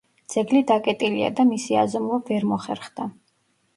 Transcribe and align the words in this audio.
ძეგლი 0.35 0.61
დაკეტილია 0.71 1.29
და 1.41 1.45
მისი 1.49 1.77
აზომვა 1.85 2.21
ვერ 2.31 2.49
მოხერხდა. 2.55 3.11